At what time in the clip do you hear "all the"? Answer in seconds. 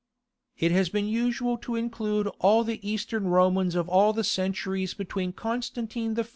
2.39-2.79, 3.87-4.23